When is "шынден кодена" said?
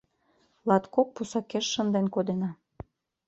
1.73-2.49